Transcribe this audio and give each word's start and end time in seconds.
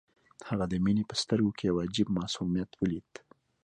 هغه 0.49 0.65
د 0.71 0.73
مينې 0.83 1.03
په 1.09 1.15
سترګو 1.21 1.51
کې 1.57 1.63
يو 1.69 1.81
عجيب 1.85 2.07
معصوميت 2.17 2.69
وليد. 2.75 3.11